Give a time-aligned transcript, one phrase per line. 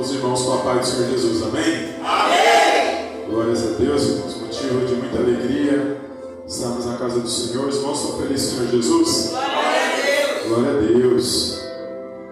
[0.00, 1.94] Todos os irmãos com a paz do Senhor Jesus, amém?
[2.02, 3.26] Amém!
[3.28, 6.00] Glórias a Deus, irmãos, motivo de muita alegria.
[6.48, 9.28] Estamos na casa do Senhor, os irmãos estão felizes, Senhor Jesus?
[9.28, 10.48] Glória a Deus!
[10.48, 11.60] Glória a Deus.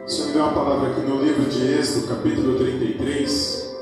[0.02, 3.77] O Senhor me deu uma palavra aqui no livro de Êxodo, capítulo 33,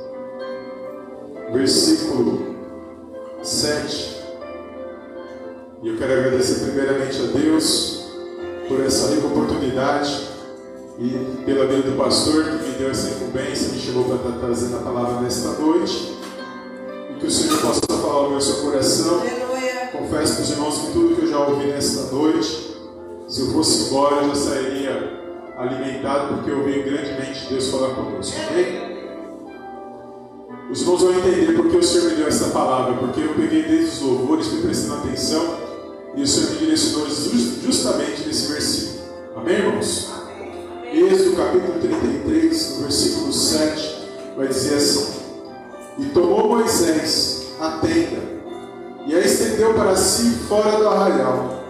[1.52, 2.56] versículo
[3.44, 4.16] 7.
[5.84, 8.04] E eu quero agradecer primeiramente a Deus
[8.66, 10.35] por essa rica oportunidade
[10.98, 14.76] e pela vida do pastor que me deu essa incumbência, me chamou para estar trazendo
[14.76, 16.16] a palavra nesta noite.
[17.10, 19.20] E que o Senhor possa falar ao meu seu coração.
[19.20, 19.90] Aleluia!
[19.92, 22.76] Confesso para os irmãos que tudo que eu já ouvi nesta noite,
[23.28, 25.16] se eu fosse embora, eu já sairia
[25.58, 28.36] alimentado, porque eu ouvi grandemente Deus falar conosco.
[28.50, 28.86] Amém?
[30.70, 33.96] Os irmãos vão entender porque o Senhor me deu essa palavra, porque eu peguei desde
[33.96, 35.44] os louvores, fui prestando atenção,
[36.16, 38.96] e o Senhor me direcionou just- justamente nesse versículo.
[39.36, 40.15] Amém, irmãos?
[40.96, 45.14] Êxodo capítulo 33, no versículo 7, vai dizer assim:
[45.98, 48.22] E tomou Moisés a tenda,
[49.06, 51.64] e a estendeu para si fora do arraial,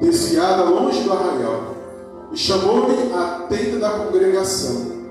[0.00, 1.74] desviada longe do arraial,
[2.32, 5.04] e chamou-lhe a tenda da congregação.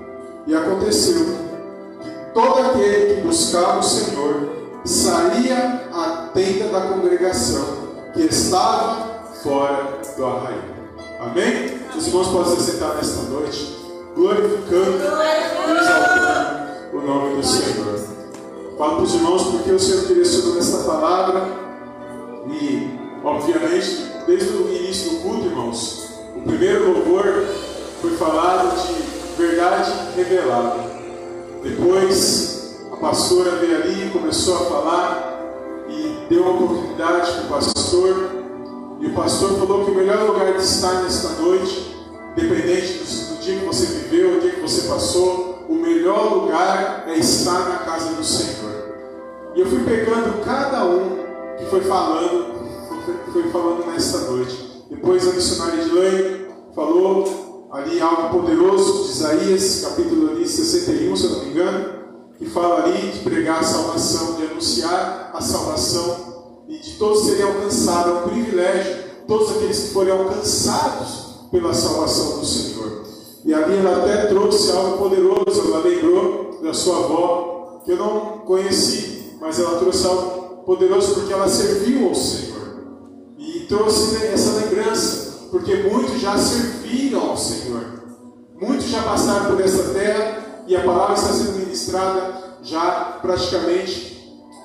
[0.44, 1.24] E aconteceu
[2.02, 4.48] que todo aquele que buscava o Senhor
[4.84, 7.64] saía à tenda da congregação,
[8.12, 10.76] que estava fora do arraial.
[11.20, 11.75] Amém?
[11.96, 13.78] Os irmãos podem se sentar nesta noite,
[14.14, 17.98] glorificando e exaltando o nome do Senhor.
[18.76, 21.48] Falo para os irmãos porque o Senhor direcionou esta palavra
[22.48, 22.90] e,
[23.24, 27.46] obviamente, desde o início do culto, irmãos, o primeiro louvor
[28.02, 30.80] foi falado de verdade revelada.
[31.62, 35.42] Depois, a pastora veio ali começou a falar
[35.88, 38.35] e deu uma oportunidade para o pastor.
[39.06, 41.96] E o pastor falou que o melhor lugar de estar nesta noite,
[42.36, 47.04] independente do, do dia que você viveu, do dia que você passou, o melhor lugar
[47.06, 48.72] é estar na casa do Senhor.
[49.54, 51.18] E eu fui pegando cada um
[51.56, 52.56] que foi falando,
[53.24, 54.84] que foi falando nesta noite.
[54.90, 61.30] Depois a missionária Edilane falou ali algo poderoso de Isaías, capítulo ali 61, se eu
[61.30, 61.94] não me engano,
[62.36, 66.35] que fala ali de pregar a salvação, de anunciar a salvação
[66.68, 68.12] e de todos serem alcançados.
[68.12, 68.96] É um privilégio,
[69.26, 73.04] todos aqueles que forem alcançados pela salvação do Senhor.
[73.44, 78.38] E ali ela até trouxe algo poderoso, ela lembrou da sua avó, que eu não
[78.38, 82.56] conheci, mas ela trouxe algo poderoso porque ela serviu ao Senhor.
[83.38, 87.84] E trouxe essa lembrança, porque muitos já serviram ao Senhor.
[88.60, 94.16] Muitos já passaram por essa terra e a palavra está sendo ministrada já praticamente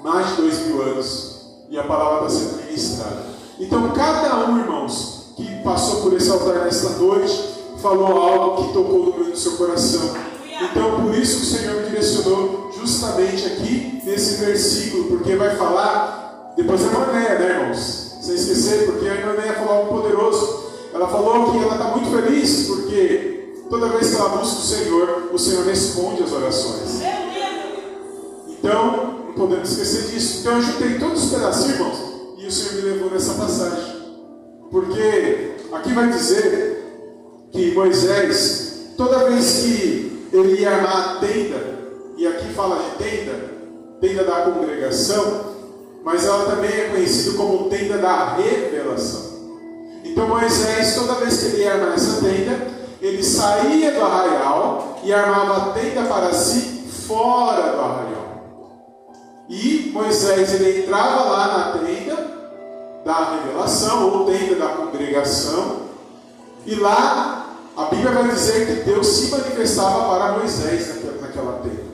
[0.04, 1.31] mais de dois mil anos.
[1.72, 3.26] E a palavra está sendo ministrada.
[3.60, 7.50] Então, cada um, irmãos, que passou por esse altar nesta noite,
[7.82, 10.14] falou algo que tocou no, meu- no seu coração.
[10.70, 16.54] Então, por isso que o Senhor me direcionou justamente aqui nesse versículo, porque vai falar,
[16.58, 18.18] depois a Manéia, né, irmãos?
[18.22, 20.62] Sem esquecer, porque a Manéia falou algo poderoso.
[20.94, 25.30] Ela falou que ela está muito feliz, porque toda vez que ela busca o Senhor,
[25.34, 27.02] o Senhor responde às orações.
[28.50, 30.40] Então, não podemos esquecer disso.
[30.42, 31.98] Então, eu juntei todos os pedacinhos, irmãos,
[32.38, 34.02] e o Senhor me levou nessa passagem.
[34.70, 41.82] Porque aqui vai dizer que Moisés, toda vez que ele ia armar a tenda,
[42.18, 43.52] e aqui fala de tenda,
[44.00, 45.52] tenda da congregação,
[46.04, 49.32] mas ela também é conhecida como tenda da revelação.
[50.04, 52.68] Então Moisés, toda vez que ele ia armar essa tenda,
[53.02, 58.21] ele saía do arraial e armava a tenda para si fora do arraial.
[59.52, 62.16] E Moisés ele entrava lá na tenda
[63.04, 65.82] da revelação ou tenda da congregação,
[66.66, 71.92] e lá a Bíblia vai dizer que Deus se manifestava para Moisés naquela, tenda.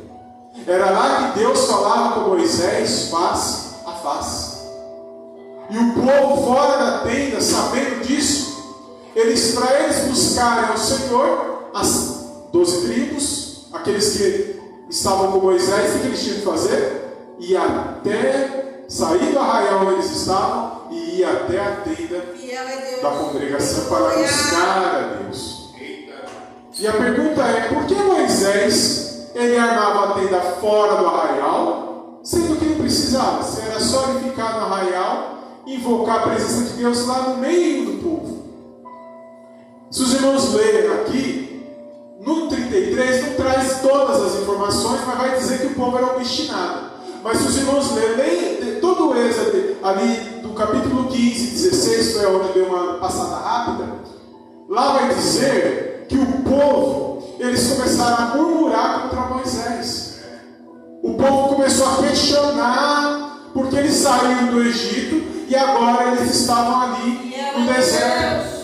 [0.67, 4.57] Era lá que Deus falava com Moisés face a face.
[5.71, 8.55] E o povo fora da tenda, sabendo disso,
[9.15, 12.23] eles para eles buscarem ao Senhor, as
[12.53, 14.61] doze tribos, aqueles que
[14.91, 17.06] estavam com Moisés, o que eles tinham que fazer?
[17.39, 22.23] Ir até sair do arraial onde eles estavam e ir até a tenda
[23.01, 25.57] da congregação para buscar a Deus.
[26.79, 32.57] E a pergunta é: por que Moisés ele armava a tenda fora do arraial, sendo
[32.57, 33.43] que não precisava?
[33.43, 37.37] Se era só ele ficar no arraial e invocar a presença de Deus lá no
[37.37, 38.37] meio do povo.
[39.89, 41.65] Se os irmãos lerem aqui,
[42.19, 46.96] no 33 não traz todas as informações, mas vai dizer que o povo era obstinado.
[47.23, 52.27] Mas se os irmãos lerem todo o êxodo ali do capítulo 15, 16, que é
[52.27, 53.85] onde deu uma passada rápida,
[54.69, 60.19] lá vai dizer que o povo, eles começaram a murmurar contra Moisés.
[61.03, 67.33] O povo começou a questionar porque eles saíram do Egito e agora eles estavam ali
[67.57, 68.57] no deserto.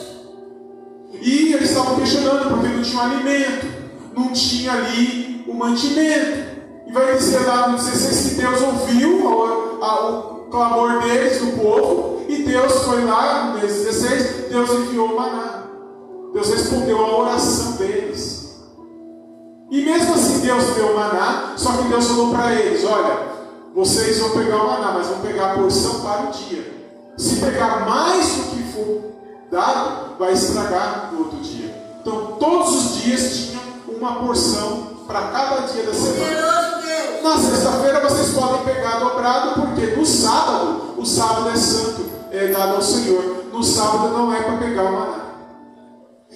[1.22, 3.68] E eles estavam questionando porque não tinha alimento,
[4.16, 6.53] não tinha ali o mantimento.
[6.94, 12.24] Vai dizer lá no 16 que Deus ouviu o, a, o clamor deles, do povo,
[12.30, 15.64] e Deus foi lá, no 16, Deus enviou o maná.
[16.34, 18.60] Deus respondeu a oração deles.
[19.72, 23.18] E mesmo assim Deus deu maná, só que Deus falou para eles: olha,
[23.74, 26.72] vocês vão pegar o maná, mas vão pegar a porção para o dia.
[27.18, 29.02] Se pegar mais do que for
[29.52, 31.74] dado, vai estragar no outro dia.
[32.02, 36.63] Então todos os dias tinham uma porção para cada dia da semana.
[37.24, 42.76] Na sexta-feira vocês podem pegar dobrado, porque no sábado, o sábado é santo, é dado
[42.76, 43.46] ao Senhor.
[43.50, 45.24] No sábado não é para pegar o maná.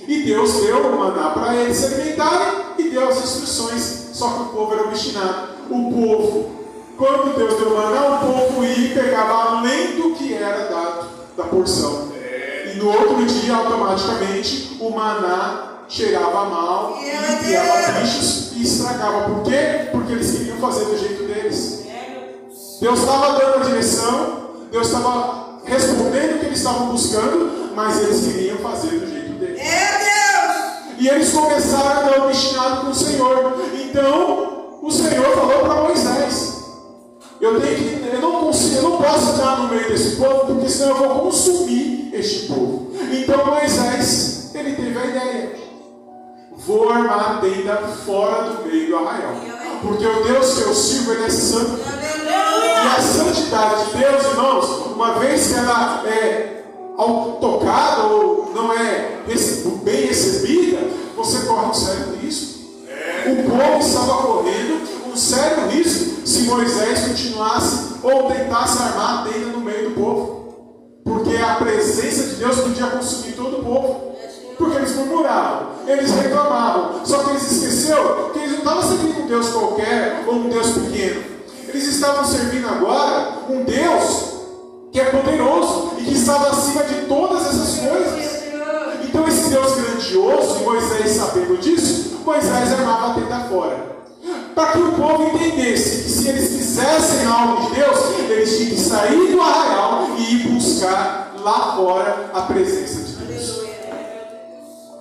[0.07, 4.41] E Deus deu o maná para eles se alimentarem e deu as instruções, só que
[4.43, 5.49] o povo era obstinado.
[5.69, 6.51] O povo,
[6.97, 11.09] quando Deus deu o maná, o povo ia e pegava além do que era dado
[11.35, 12.13] da porção.
[12.71, 19.29] E no outro dia, automaticamente, o maná cheirava mal, e criava bichos e estragava.
[19.29, 19.89] Por quê?
[19.91, 21.85] Porque eles queriam fazer do jeito deles.
[22.81, 28.21] Deus estava dando a direção, Deus estava respondendo o que eles estavam buscando, mas eles
[28.21, 29.61] queriam fazer do jeito deles.
[30.99, 33.53] E eles começaram a dar obstinado com o Senhor.
[33.73, 36.63] Então, o Senhor falou para Moisés:
[37.39, 40.69] eu, tenho que, eu, não consigo, eu não posso estar no meio desse povo, porque
[40.69, 42.91] senão eu vou consumir este povo.
[43.11, 45.66] Então Moisés, ele teve a ideia
[46.65, 47.75] vou armar a tenda
[48.05, 49.35] fora do meio do arraial.
[49.81, 51.79] Porque o Deus que eu sirvo, ele é santo.
[52.27, 56.63] E a santidade de Deus, irmãos, uma vez que ela é
[57.39, 59.21] tocada ou não é
[59.83, 60.79] bem recebida,
[61.15, 62.57] você corre um sério risco.
[63.27, 69.47] O povo estava correndo um sério risco se Moisés continuasse ou tentasse armar a tenda
[69.47, 70.37] no meio do povo.
[71.03, 74.17] Porque a presença de Deus podia consumir todo o povo.
[74.57, 77.05] Porque eles murmuravam, eles reclamavam.
[77.05, 80.67] Só que eles esqueceram que eles não estavam servindo um Deus qualquer ou um Deus
[80.71, 81.23] pequeno.
[81.67, 84.37] Eles estavam servindo agora um Deus
[84.91, 88.37] que é poderoso e que estava acima de todas essas coisas.
[89.03, 93.97] Então esse Deus grandioso, e Moisés sabendo disso, Moisés armava a tenda fora.
[94.53, 97.99] Para que o povo entendesse que se eles quisessem algo de Deus,
[98.29, 103.06] eles tinham que sair do arraial e ir buscar lá fora a presença de.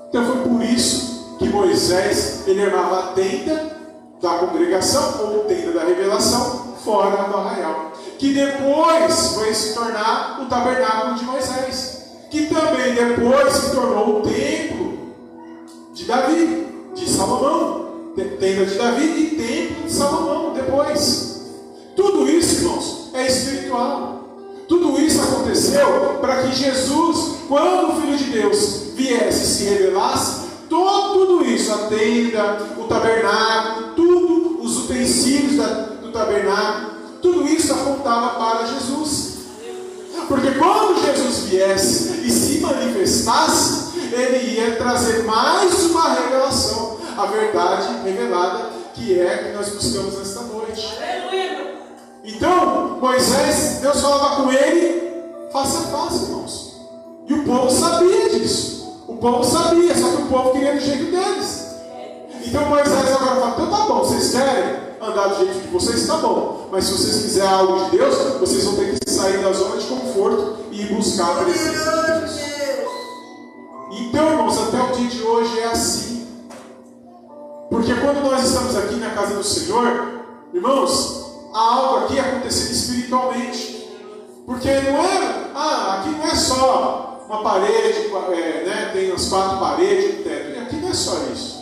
[0.08, 3.76] Então foi por isso que Moisés ele armava a tenda
[4.20, 10.46] da congregação ou tenda da revelação fora do arraial, que depois vai se tornar o
[10.46, 14.98] tabernáculo de Moisés, que também depois se tornou o templo
[15.92, 21.26] de Davi, de Salomão, tenda de Davi e templo de Salomão depois.
[21.94, 24.15] Tudo isso, irmãos, é espiritual.
[24.68, 30.46] Tudo isso aconteceu para que Jesus, quando o Filho de Deus viesse e se revelasse,
[30.68, 35.66] tudo isso, a tenda, o tabernáculo, tudo, os utensílios da,
[36.02, 36.92] do tabernáculo,
[37.22, 39.36] tudo isso apontava para Jesus.
[40.28, 47.88] Porque quando Jesus viesse e se manifestasse, ele ia trazer mais uma revelação, a verdade
[48.04, 50.35] revelada, que é que nós buscamos noite.
[52.26, 54.96] Então, Moisés, Deus falava com ele
[55.52, 56.76] face a face, irmãos.
[57.28, 59.04] E o povo sabia disso.
[59.06, 61.66] O povo sabia, só que o povo queria do jeito deles.
[62.44, 66.16] Então Moisés agora fala: então tá bom, vocês querem andar do jeito de vocês, tá
[66.18, 66.68] bom.
[66.70, 69.86] Mas se vocês quiserem algo de Deus, vocês vão ter que sair da zona de
[69.86, 72.90] conforto e buscar a presença de Deus.
[73.92, 76.26] Então, irmãos, até o dia de hoje é assim.
[77.70, 81.25] Porque quando nós estamos aqui na casa do Senhor, irmãos,
[81.56, 83.88] algo aqui acontecendo espiritualmente.
[84.44, 89.58] Porque não é, ah, aqui não é só uma parede, é, né, tem as quatro
[89.58, 90.60] paredes, um teto.
[90.60, 91.56] Aqui não é só isso.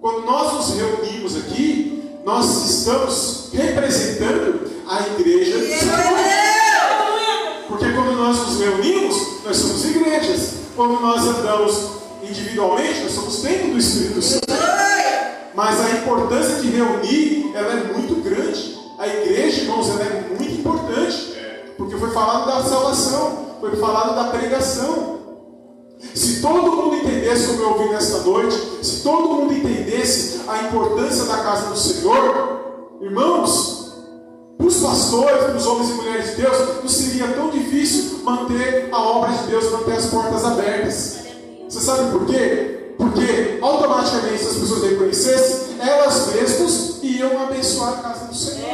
[0.00, 5.96] Quando nós nos reunimos aqui, nós estamos representando a igreja do Senhor.
[7.68, 10.54] Porque quando nós nos reunimos, nós somos igrejas.
[10.76, 11.90] Quando nós andamos
[12.22, 14.46] individualmente, nós somos templo do Espírito Santo.
[15.54, 18.85] Mas a importância de reunir, ela é muito grande.
[18.98, 21.36] A igreja, irmãos, ela é muito importante.
[21.76, 25.16] Porque foi falado da salvação, foi falado da pregação.
[26.14, 31.24] Se todo mundo entendesse como eu ouvi nesta noite, se todo mundo entendesse a importância
[31.24, 33.94] da casa do Senhor, irmãos,
[34.56, 38.88] para os pastores, para os homens e mulheres de Deus, não seria tão difícil manter
[38.90, 41.18] a obra de Deus, manter as portas abertas.
[41.68, 42.75] Você sabe por quê?
[42.96, 48.66] Porque automaticamente, se as pessoas reconhecessem, elas mesmas iam abençoar a casa do Senhor.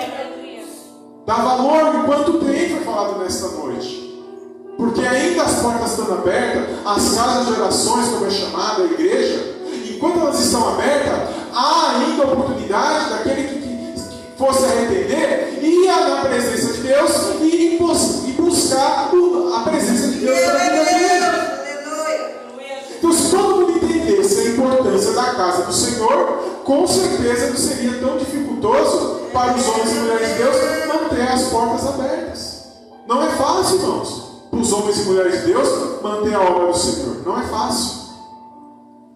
[1.26, 4.02] Dá valor enquanto tem, foi falado nesta noite.
[4.76, 9.56] Porque ainda as portas estão abertas, as casas de orações, como é chamada a igreja,
[9.90, 16.72] enquanto elas estão abertas, há ainda oportunidade daquele que, que fosse arrepender, ir na presença
[16.72, 17.10] de Deus
[17.42, 19.10] e, bus buscar
[19.54, 21.62] a presença de Deus na vida.
[22.98, 23.71] Então, se todo mundo
[24.64, 29.94] importância da casa do Senhor, com certeza não seria tão dificultoso para os homens e
[29.94, 32.62] mulheres de Deus manter as portas abertas.
[33.06, 36.76] Não é fácil, irmãos para os homens e mulheres de Deus manter a obra do
[36.76, 37.22] Senhor.
[37.24, 38.02] Não é fácil.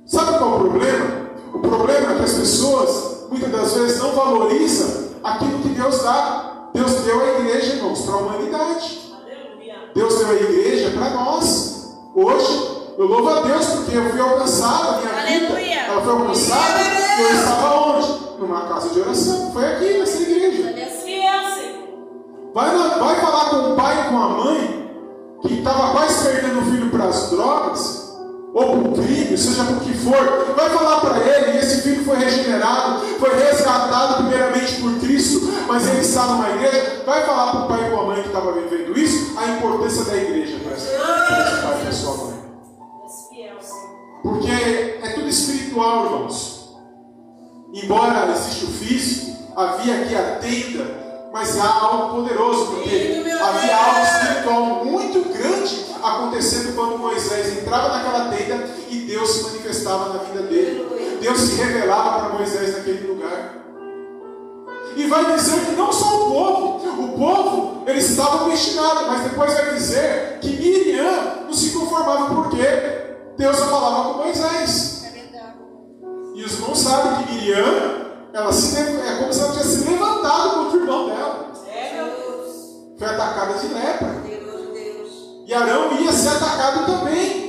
[0.07, 1.31] Sabe qual é o problema?
[1.53, 6.71] O problema é que as pessoas, muitas das vezes, não valorizam aquilo que Deus dá.
[6.73, 9.13] Deus deu a igreja, irmãos, para a humanidade.
[9.95, 11.97] Deus deu a igreja para nós.
[12.15, 15.57] Hoje, eu louvo a Deus porque eu fui alcançado, a minha Aleluia.
[15.57, 16.81] vida ela foi alcançada
[17.19, 18.27] e eu estava onde?
[18.39, 19.53] Numa casa de oração.
[19.53, 20.63] Foi aqui, nessa igreja.
[22.55, 24.91] Vai, vai falar com o pai e com a mãe
[25.43, 28.07] que estava quase perdendo o filho para as drogas,
[28.55, 32.03] ou para o crime, seja por que for, vai falar para ele, e esse filho
[32.05, 37.61] foi regenerado, foi resgatado primeiramente por Cristo, mas ele está numa igreja, vai falar para
[37.61, 40.77] o pai e para a mãe que estava vivendo isso, a importância da igreja para
[40.77, 42.36] esse pai e para sua mãe.
[44.27, 46.75] Porque é tudo espiritual, irmãos.
[47.73, 54.01] Embora exista o físico, havia aqui a tenda, mas há algo poderoso, porque havia algo
[54.01, 60.43] espiritual muito grande acontecendo quando Moisés entrava naquela tenda e Deus se manifestava na vida
[60.43, 61.19] dele.
[61.21, 63.55] Deus se revelava para Moisés naquele lugar.
[64.97, 69.53] E vai dizer que não só o povo, o povo, eles estavam destinados, mas depois
[69.53, 72.46] vai dizer que Miriam não se conformava porque
[73.37, 75.05] Deus falava com Moisés.
[76.35, 80.51] E os irmãos sabem que Miriam ela se, é como se ela tivesse se levantado
[80.51, 81.53] contra o irmão dela.
[82.99, 84.17] Foi atacada de lepra.
[85.47, 87.47] E Arão ia ser atacado também.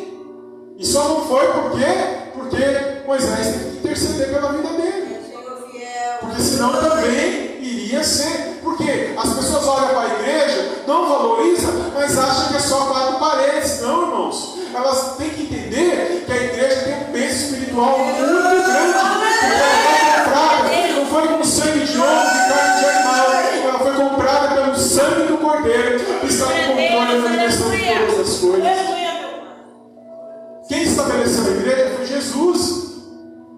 [0.78, 1.86] E só não foi porque,
[2.34, 5.20] porque Moisés teve que interceder pela vida dele.
[6.20, 8.60] Porque senão também iria ser.
[8.64, 13.20] Porque as pessoas olham para a igreja, não valorizam, mas acham que é só quatro
[13.20, 13.82] paredes.
[13.82, 14.57] Não, irmãos.
[14.74, 18.58] Elas têm que entender que a igreja tem um peso espiritual muito grande.
[20.62, 23.26] Porque foi com sangue de onze e carne de animal.
[23.64, 28.20] Ela foi comprada pelo sangue do Cordeiro, que está no controle da direção de todas
[28.20, 28.88] as coisas.
[30.68, 32.88] Quem estabeleceu a igreja foi Jesus.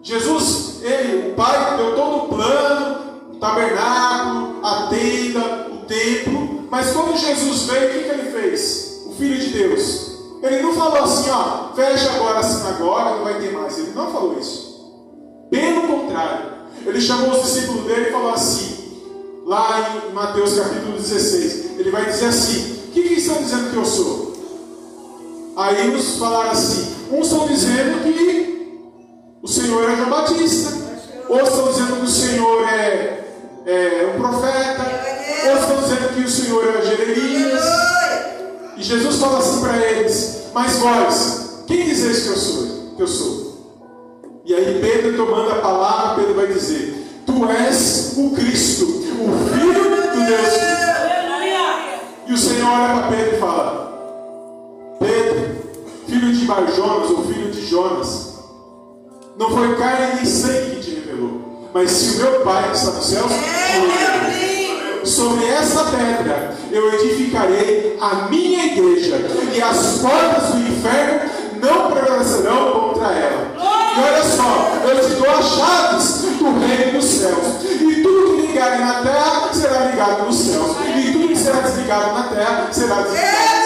[0.03, 6.67] Jesus, ele, o Pai, deu todo o plano, o tabernáculo, a tenda, o templo.
[6.71, 9.03] Mas quando Jesus veio, o que ele fez?
[9.07, 10.18] O Filho de Deus.
[10.41, 13.77] Ele não falou assim, ó, fecha agora a sinagoga, não vai ter mais.
[13.77, 14.69] Ele não falou isso.
[15.49, 16.45] Pelo contrário,
[16.85, 18.79] ele chamou os discípulos dele e falou assim,
[19.45, 23.77] lá em Mateus capítulo 16, ele vai dizer assim: O que, que estão dizendo que
[23.77, 24.29] eu sou?
[25.57, 28.79] Aí uns falaram assim: uns estão dizendo que
[29.41, 30.77] o Senhor é João Batista,
[31.27, 33.25] outros estão dizendo que o Senhor é,
[33.65, 34.83] é um profeta,
[35.47, 37.88] outros estão dizendo que o Senhor é Jeremias.
[38.79, 42.67] E Jesus fala assim para eles: Mas vós, quem dizeis que eu sou?
[42.95, 43.49] Que eu sou?
[44.45, 46.95] E aí Pedro tomando a palavra, Pedro vai dizer:
[47.25, 50.53] Tu és o Cristo, o Filho do Deus.
[52.25, 55.57] E o Senhor olha para Pedro e fala: Pedro,
[56.07, 58.35] filho de Barjonas ou filho de Jonas,
[59.37, 62.91] não foi carne nem sangue que te revelou, mas se o meu Pai que está
[62.91, 63.31] nos céus
[65.03, 69.17] Sobre essa pedra eu edificarei a minha igreja,
[69.53, 71.29] e as portas do inferno
[71.61, 73.49] não prevalecerão contra ela.
[73.95, 77.63] E olha só, eu te dou as chaves do reino dos céus.
[77.63, 80.75] E tudo que ligar na terra será ligado nos céus.
[80.95, 83.59] E tudo que será desligado na terra será desligado.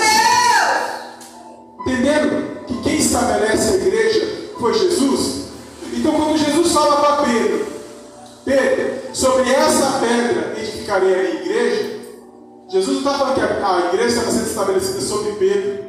[1.81, 4.27] Entendendo que quem estabelece a igreja
[4.59, 5.42] foi Jesus?
[10.93, 11.99] Edificarei a igreja,
[12.69, 15.83] Jesus não está falando que a igreja estava sendo estabelecida sobre Pedro.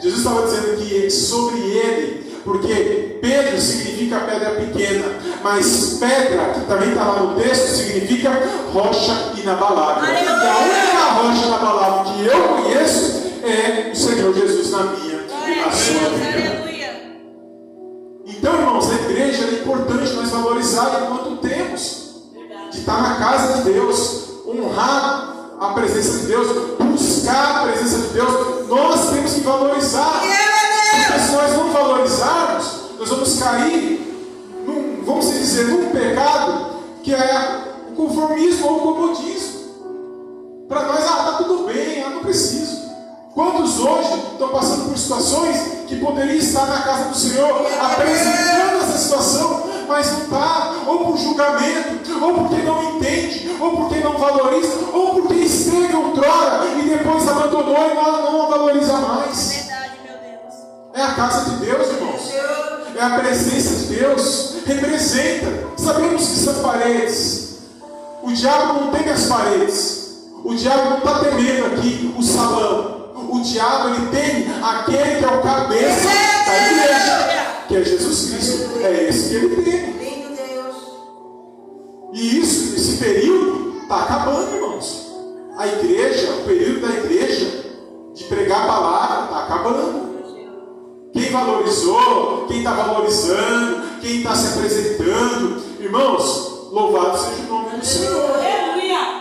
[0.00, 5.06] Jesus estava dizendo que sobre ele porque Pedro significa pedra pequena,
[5.42, 8.30] mas pedra, que também está lá no texto, significa
[8.70, 10.04] rocha inabalável.
[10.04, 15.60] E a única rocha inabalável que eu conheço é o Senhor Jesus na minha e
[15.60, 16.64] na sua vida.
[18.26, 22.04] Então, irmãos, a igreja é importante nós valorizar enquanto temos
[22.70, 24.23] de estar na casa de Deus,
[24.60, 30.20] honrar a presença de Deus, buscar a presença de Deus, nós temos que valorizar.
[30.20, 32.66] Porque se nós não valorizarmos,
[32.98, 34.00] nós vamos cair,
[34.66, 39.64] num, vamos dizer, num pecado que é o conformismo ou o comodismo.
[40.68, 42.83] Para nós, ah, tá tudo bem, ah, não preciso.
[43.34, 45.56] Quantos hoje estão passando por situações
[45.88, 51.18] que poderiam estar na casa do Senhor, apresentando essa situação, mas não está, ou por
[51.18, 57.26] julgamento, ou porque não entende, ou porque não valoriza, ou porque esteve outrora e depois
[57.26, 59.48] abandonou e não, não a valoriza mais.
[59.48, 60.54] Verdade, meu Deus.
[60.94, 62.30] É a casa de Deus, irmãos.
[62.96, 64.54] É a presença de Deus.
[64.64, 65.68] Representa.
[65.76, 67.58] Sabemos que são paredes.
[68.22, 70.04] O diabo não tem as paredes.
[70.44, 72.93] O diabo não está temendo aqui o salão.
[73.34, 76.08] O diabo ele tem aquele que é o cabeça
[76.46, 78.78] da igreja, que é Jesus Cristo.
[78.80, 79.94] É esse que ele tem.
[82.12, 85.12] E isso, esse período, está acabando, irmãos.
[85.58, 87.64] A igreja, o período da igreja
[88.14, 90.14] de pregar a palavra, está acabando.
[91.12, 97.84] Quem valorizou, quem está valorizando, quem está se apresentando, irmãos, louvado seja o nome do
[97.84, 98.30] Senhor.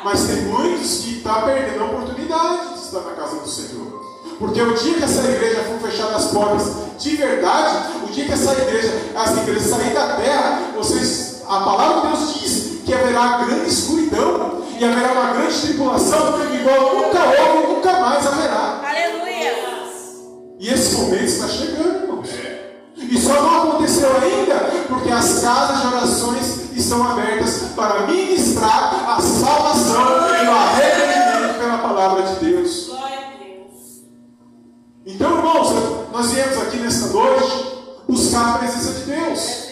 [0.04, 3.93] Mas tem muitos que estão perdendo a oportunidade de estar na casa do Senhor.
[4.40, 6.64] Porque o dia que essa igreja for fechar as portas
[7.00, 12.02] de verdade, o dia que essa igreja, as igrejas saírem da terra, vocês, a palavra
[12.02, 17.64] de Deus diz que haverá grande escuridão e haverá uma grande tribulação, igual nunca houve
[17.64, 18.82] e nunca mais haverá.
[18.84, 19.54] Aleluia.
[20.60, 22.30] E esse momento está chegando, irmãos.
[22.98, 24.56] E só não aconteceu ainda
[24.88, 31.78] porque as casas de orações estão abertas para ministrar a salvação e o arrependimento pela
[31.80, 32.53] palavra de Deus.
[36.24, 37.74] Nós viemos aqui nesta noite
[38.08, 39.64] buscar a presença de Deus.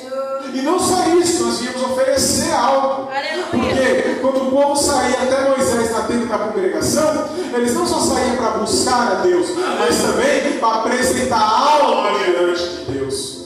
[0.53, 3.07] E não só isso, nós viemos oferecer algo.
[3.49, 8.35] Porque quando o povo saía até Moisés na tenda da congregação, eles não só saíam
[8.35, 9.47] para buscar a Deus,
[9.79, 13.37] mas também para apresentar algo diante de Deus.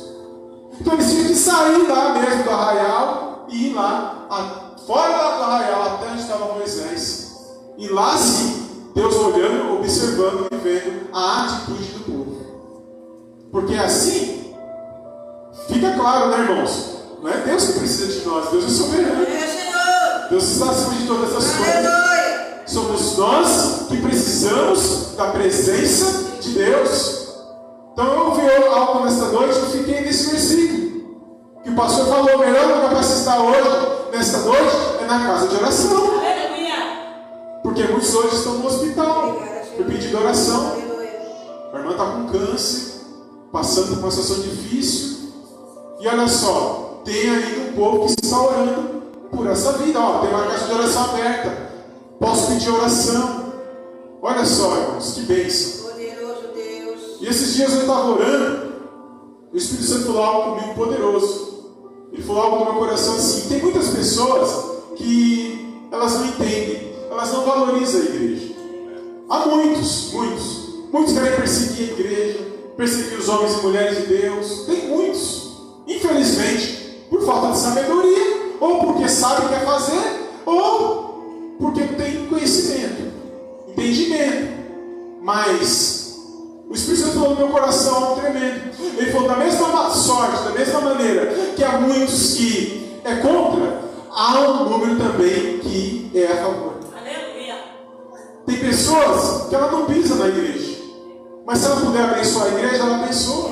[0.82, 5.38] Então eles tinham que sair lá mesmo do arraial e ir lá, a- fora lá
[5.38, 7.34] do arraial, até onde estava Moisés.
[7.78, 11.95] E lá sim, Deus olhando, observando e vendo a atitude.
[13.56, 14.54] Porque assim,
[15.70, 16.98] fica claro, né, irmãos?
[17.24, 19.26] Não é Deus que precisa de nós, Deus é soberano.
[19.26, 20.30] Senhor.
[20.30, 21.94] Deus está acima de todas as coisas.
[22.66, 27.30] Somos nós que precisamos da presença de Deus.
[27.94, 28.42] Então eu ouvi
[28.74, 31.20] algo nesta noite e fiquei nesse versículo.
[31.64, 35.28] Que o pastor falou, o melhor lugar para se estar hoje, nesta noite, é na
[35.28, 36.12] casa de oração.
[37.64, 39.42] Porque muitos hoje estão no hospital,
[39.78, 40.72] por pedindo oração.
[40.74, 41.22] Aleluia.
[41.72, 42.95] A irmã está com câncer,
[43.56, 45.30] passando por uma situação difícil.
[46.02, 49.98] E olha só, tem ainda um povo que está orando por essa vida.
[49.98, 51.72] Ó, tem uma caixa de oração aberta.
[52.20, 53.54] Posso pedir oração.
[54.22, 55.90] Olha só, irmãos, que bênção.
[55.90, 57.02] Poderoso Deus.
[57.22, 58.74] E esses dias eu estava orando,
[59.54, 61.56] o Espírito Santo falou algo comigo poderoso.
[62.12, 63.48] Ele falou algo no meu coração assim.
[63.48, 68.54] Tem muitas pessoas que elas não entendem, elas não valorizam a igreja.
[69.30, 70.66] Há muitos, muitos.
[70.92, 72.45] Muitos querem perseguir a igreja,
[72.76, 74.66] perseguir os homens e mulheres de Deus.
[74.66, 75.46] Tem muitos.
[75.88, 81.94] Infelizmente, por falta de sabedoria, ou porque sabe o que quer fazer, ou porque não
[81.94, 83.12] tem conhecimento,
[83.70, 84.56] entendimento.
[85.22, 86.20] Mas
[86.70, 88.72] o Espírito Santo falou no meu coração algo tremendo.
[88.98, 94.40] Ele falou, da mesma sorte, da mesma maneira que há muitos que é contra, há
[94.40, 96.74] um número também que é a favor.
[96.98, 97.56] Aleluia.
[98.46, 100.75] Tem pessoas que ela não pisa na igreja.
[101.46, 103.52] Mas se ela puder abençoar a igreja, ela abençoa.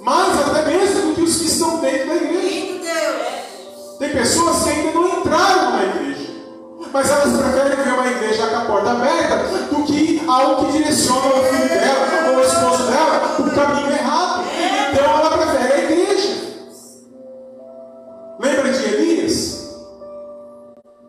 [0.00, 2.66] Mais até mesmo do que os que estão dentro da igreja.
[3.98, 6.26] Tem pessoas que ainda não entraram na igreja.
[6.92, 9.36] Mas elas preferem ver uma igreja com a porta aberta
[9.70, 13.90] do que algo que direciona o filho dela ou o esposo dela para o caminho
[13.90, 14.44] errado.
[14.92, 16.36] Então ela prefere a igreja.
[18.38, 19.66] Lembra de Elias?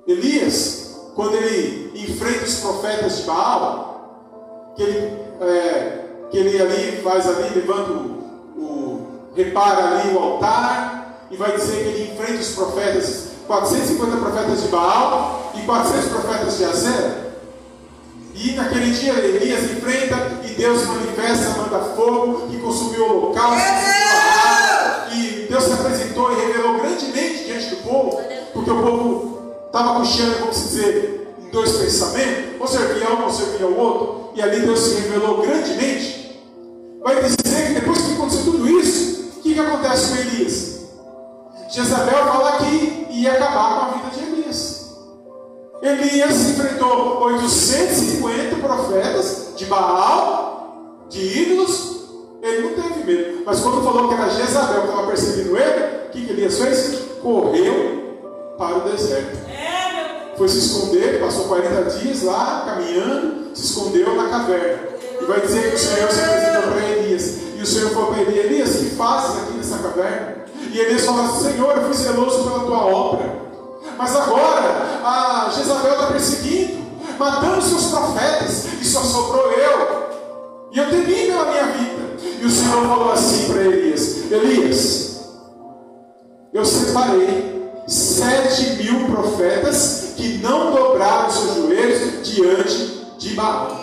[0.07, 5.99] Elias, quando ele enfrenta os profetas de Baal, que ele, é,
[6.31, 11.83] que ele ali faz ali, levanta o, o repara ali o altar e vai dizer
[11.83, 17.27] que ele enfrenta os profetas, 450 profetas de Baal e 400 profetas de Azera.
[18.33, 25.13] E naquele dia Elias enfrenta e Deus manifesta, manda fogo que consumiu o holocausto, água,
[25.15, 28.21] e Deus se apresentou e revelou grandemente diante do povo,
[28.53, 33.67] porque o povo estava cocheando, vamos dizer, em dois pensamentos, ou servia um ou servia
[33.67, 36.39] o outro, e ali Deus se revelou grandemente.
[37.03, 40.77] Vai dizer que depois que aconteceu tudo isso, o que, que acontece com Elias?
[41.71, 44.95] Jezabel fala que ia acabar com a vida de Elias.
[45.81, 52.01] Elias enfrentou 850 profetas de Baal, de ídolos,
[52.43, 53.43] ele não teve medo.
[53.43, 56.95] Mas quando falou que era Jezabel que estava perseguindo ele, o que, que Elias fez?
[57.23, 59.49] Correu para o deserto.
[59.49, 59.96] É.
[60.37, 64.79] foi se esconder, passou 40 dias lá caminhando, se escondeu na caverna.
[65.19, 67.37] E vai dizer que o Senhor se apresentou para Elias.
[67.57, 70.45] E o Senhor falou para ele: Elias, que fazes aqui nessa caverna?
[70.71, 73.47] E Elias assim: Senhor, eu fui zeloso pela tua obra.
[73.97, 76.85] Mas agora a Jezabel está perseguindo,
[77.17, 80.07] matando seus profetas, e só sobrou eu.
[80.71, 82.17] E eu temi pela minha vida.
[82.39, 85.19] E o Senhor falou assim para Elias: Elias,
[86.53, 93.79] eu separei sete mil profetas que não dobraram seus joelhos diante de Baal.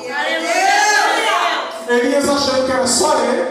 [1.89, 3.45] Elias achando que era só ele,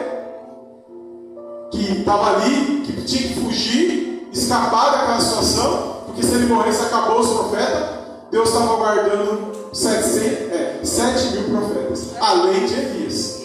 [1.72, 7.22] que estava ali, que tinha que fugir, escapar daquela situação, porque se ele morresse acabou
[7.22, 13.44] os profetas, Deus estava guardando 700, é, 7 mil profetas, além de Elias.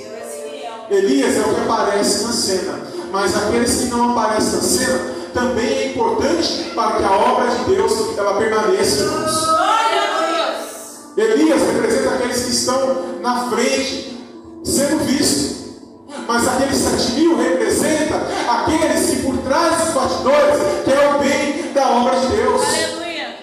[0.90, 2.80] Elias é o que aparece na cena,
[3.12, 5.07] mas aqueles que não aparecem na cena
[5.38, 9.04] também é importante para que a obra de Deus ela permaneça.
[9.04, 9.58] Irmãos.
[11.16, 14.18] Elias representa aqueles que estão na frente,
[14.64, 15.58] sendo vistos.
[16.26, 18.16] Mas aqueles sete mil representa
[18.48, 22.62] aqueles que por trás dos bastidores querem o bem da obra de Deus.
[22.62, 23.36] Aleluia.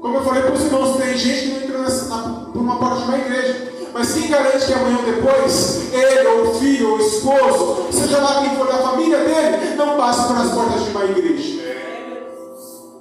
[0.00, 2.78] Como eu falei para os irmãos, tem gente que não entra nessa, na, por uma
[2.78, 3.72] porta de uma igreja.
[3.98, 8.18] Mas quem garante que amanhã ou depois, ele, ou o filho, ou o esposo, seja
[8.18, 11.64] lá quem for da família dele, não passe pelas portas de uma igreja?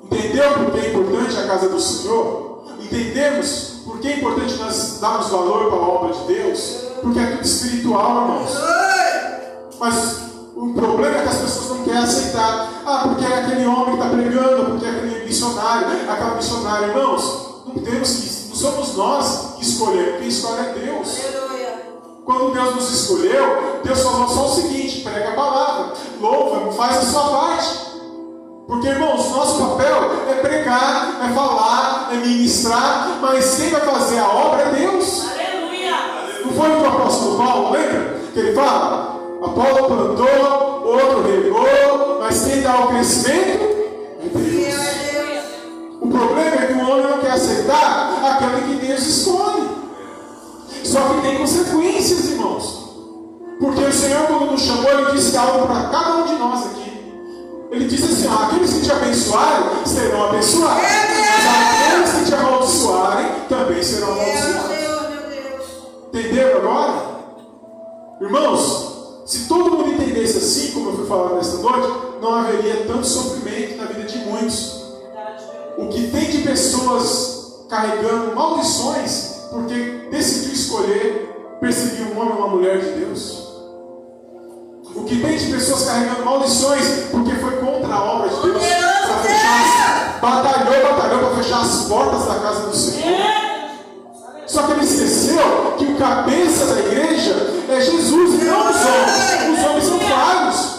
[0.05, 2.63] Entendeu por que é importante a casa do Senhor?
[2.79, 6.85] Entendemos por que é importante nós darmos valor para a obra de Deus?
[7.01, 8.51] Porque é tudo espiritual, irmãos.
[9.77, 10.19] Mas
[10.55, 12.69] o problema é que as pessoas não querem aceitar.
[12.85, 16.87] Ah, porque é aquele homem que está pregando, porque é aquele missionário, aquela missionária.
[16.87, 17.44] Irmãos,
[17.75, 21.19] não temos que, não somos nós que escolhemos, quem escolhe é Deus.
[22.23, 27.01] Quando Deus nos escolheu, Deus falou só o seguinte: prega a palavra, louva, faz a
[27.01, 27.85] sua parte.
[28.65, 34.27] Porque, irmãos, nosso papel é pregar, é falar, é ministrar, mas quem vai fazer a
[34.27, 35.25] obra é Deus.
[35.29, 35.93] Aleluia.
[36.43, 38.19] Não foi o apóstolo Paulo, lembra?
[38.33, 43.63] Que ele fala: Apolo plantou, outro regou, mas quem dá o crescimento
[44.23, 44.94] é Deus.
[46.15, 49.69] O problema é que o homem não quer aceitar aquele que Deus escolhe.
[50.81, 52.85] Só que tem consequências, irmãos.
[53.59, 57.13] Porque o Senhor, quando nos chamou, Ele disse algo para cada um de nós aqui.
[57.69, 60.83] Ele disse assim: ó, aqueles que te abençoarem serão abençoados.
[60.83, 64.75] Mas aqueles que te amaldiçoarem também serão amaldiçoados.
[66.13, 66.93] Entenderam agora?
[68.21, 73.05] Irmãos, se todo mundo entendesse assim, como eu fui falar nesta noite, não haveria tanto
[73.05, 73.34] sofrimento
[76.89, 83.43] pessoas carregando maldições porque decidiu escolher perseguir um homem ou uma mulher de Deus.
[84.95, 89.31] O que tem de pessoas carregando maldições porque foi contra a obra de Deus para
[89.33, 93.25] as- batalhou, batalhou para fechar as portas da casa do Senhor.
[94.45, 97.33] Só que ele esqueceu que o cabeça da igreja
[97.67, 99.59] é Jesus e não os homens.
[99.59, 100.75] Os homens são falhos.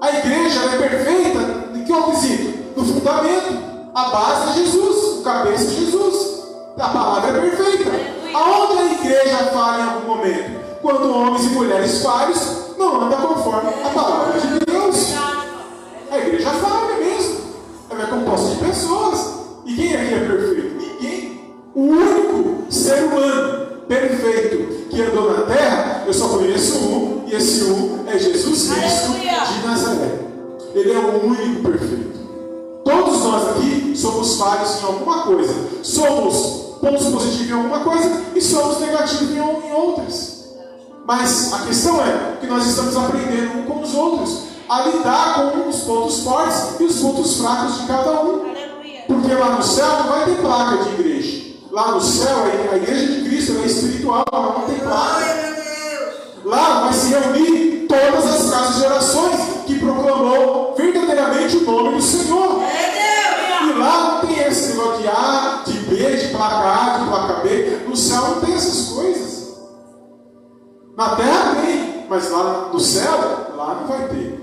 [0.00, 1.40] A igreja é perfeita
[1.74, 2.60] em que quesito?
[2.76, 3.69] No fundamento.
[3.94, 5.18] A base é Jesus.
[5.18, 6.42] O cabeça é Jesus.
[6.78, 7.90] A palavra é perfeita.
[8.32, 10.60] Aonde a igreja falha em algum momento?
[10.80, 15.14] Quando homens e mulheres falhos não andam conforme a palavra de Deus.
[16.10, 17.40] A igreja falha mesmo.
[17.90, 19.30] Ela é composta de pessoas.
[19.66, 20.76] E quem aqui é perfeito?
[20.76, 21.54] Ninguém.
[21.74, 27.64] O único ser humano perfeito que andou na terra, eu só conheço um, e esse
[27.64, 30.20] um é Jesus Cristo de Nazaré.
[30.74, 32.20] Ele é o único perfeito.
[32.84, 35.54] Todos nós aqui somos falhos em alguma coisa.
[35.82, 40.40] Somos pontos positivos em alguma coisa e somos negativos em, outras.
[41.06, 45.68] Mas a questão é que nós estamos aprendendo um com os outros a lidar com
[45.68, 48.50] os pontos fortes e os pontos fracos de cada um.
[49.06, 51.50] Porque lá no céu não vai ter placa de igreja.
[51.70, 55.50] Lá no céu, a igreja de Cristo é espiritual, ela não tem placa.
[56.44, 62.02] Lá vai se reunir todas as casas de orações que proclamou verdadeiramente o nome do
[62.02, 62.62] Senhor.
[62.62, 63.49] E
[63.80, 67.80] lá não tem esse negócio de A, de B, de placa A, de placa B.
[67.88, 69.30] No céu não tem essas coisas.
[70.96, 73.18] Na terra tem, mas lá no céu,
[73.56, 74.40] lá não vai ter.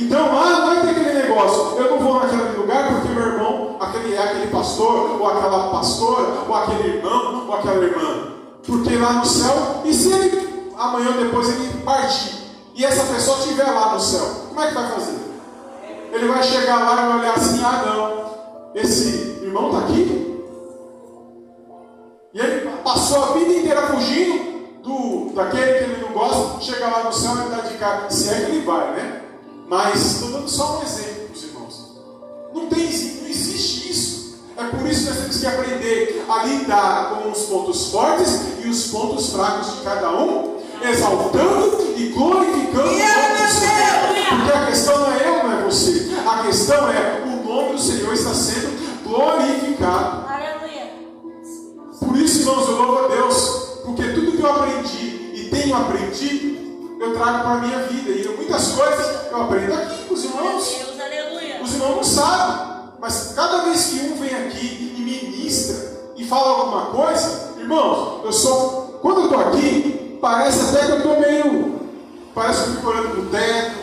[0.00, 1.78] Então lá não vai ter aquele negócio.
[1.78, 6.44] Eu não vou naquele lugar porque meu irmão, aquele é aquele pastor, ou aquela pastora,
[6.48, 8.28] ou aquele irmão, ou aquela irmã.
[8.66, 12.38] Porque lá no céu, e se ele amanhã ou depois ele partir,
[12.74, 15.18] e essa pessoa estiver lá no céu, como é que vai fazer?
[16.12, 18.37] Ele vai chegar lá e vai olhar assim, ah não,
[18.74, 20.28] esse irmão está aqui?
[22.34, 27.04] E ele passou a vida inteira fugindo do, daquele que ele não gosta, chega lá
[27.04, 29.22] no céu e dá de cara, se é que ele vai, né?
[29.68, 32.00] Mas estou dando só um exemplo para os irmãos.
[32.54, 34.38] Não tem, não existe isso.
[34.56, 38.68] É por isso que nós temos que aprender a lidar com os pontos fortes e
[38.68, 43.88] os pontos fracos de cada um, exaltando e glorificando o Senhor.
[44.28, 46.08] Porque a questão não é eu, não é você.
[46.26, 47.27] A questão é
[47.58, 50.28] nome do Senhor está sendo glorificado.
[50.28, 50.92] Aleluia.
[51.98, 53.36] Por isso, irmãos, eu louvo a Deus,
[53.84, 58.10] porque tudo que eu aprendi e tenho aprendido, eu trago para a minha vida.
[58.10, 60.76] E muitas coisas eu aprendo aqui com os irmãos.
[60.78, 61.62] Deus, aleluia.
[61.62, 66.60] Os irmãos não sabem, mas cada vez que um vem aqui e ministra e fala
[66.60, 68.98] alguma coisa, irmãos, eu sou.
[69.02, 71.78] Quando eu estou aqui, parece até que eu estou meio.
[72.34, 73.76] Parece que eu fico olhando para o teto,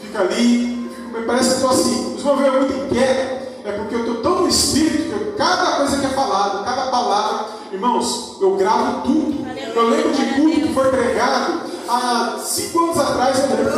[0.00, 0.75] fica ali,
[1.16, 2.14] fico- parece que eu estou assim.
[2.14, 5.72] Os irmãos veem muito inquieto, é porque eu estou tão no espírito que eu- cada
[5.76, 9.46] coisa que é falada, cada palavra, irmãos, eu gravo tudo.
[9.74, 13.72] Eu lembro de culto que foi pregado há cinco anos atrás, eu lembro.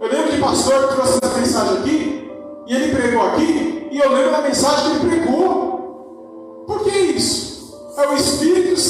[0.00, 2.30] Eu lembro de pastor que trouxe essa mensagem aqui,
[2.66, 5.71] e ele pregou aqui, e eu lembro da mensagem que ele pregou.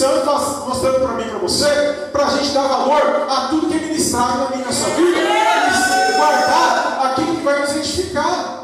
[0.03, 1.69] Santo faz- mostrando para mim e para você,
[2.11, 6.13] para a gente dar valor a tudo que é ministrado na minha sua vida, e
[6.17, 8.63] guardar aquilo que vai nos edificar.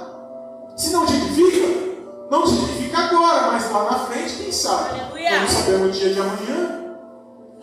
[0.77, 1.69] Se não te edifica,
[2.29, 5.01] não te edifica agora, mas lá na frente, quem sabe?
[5.01, 5.41] Aleluia.
[5.41, 6.75] Não sabemos o dia de amanhã.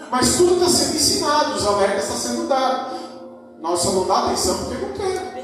[0.10, 2.98] Mas tudo está sendo ensinado, os alertas estão sendo dados.
[3.60, 5.36] Nós só não dá atenção porque não quer.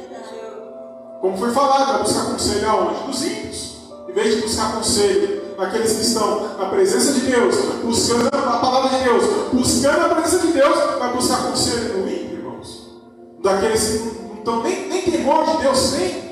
[1.20, 3.04] Como foi falado, vai buscar conselho aonde?
[3.04, 3.78] Dos ímpios.
[4.08, 8.98] Em vez de buscar conselho naqueles que estão na presença de Deus, buscando a palavra
[8.98, 13.00] de Deus, buscando a presença de Deus, vai buscar conselho no ímpio, irmãos.
[13.44, 16.32] Daqueles que não, estão nem, nem temor de Deus meu.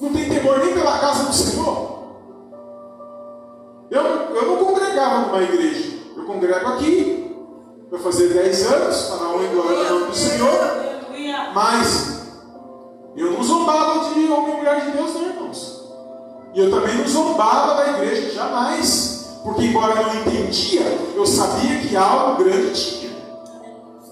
[0.00, 1.92] Não tem temor nem pela casa do Senhor.
[3.90, 5.98] Eu, eu não congregava numa igreja.
[6.16, 7.36] Eu congrego aqui.
[7.90, 10.58] Vai fazer 10 anos, para a honra e glória do nome do Senhor.
[11.54, 12.22] Mas
[13.16, 15.71] eu não zombava de homem e mulher de Deus, não, irmãos.
[16.54, 19.38] E eu também não zombava da igreja, jamais.
[19.42, 20.82] Porque, embora eu não entendia,
[21.16, 23.12] eu sabia que algo grande tinha.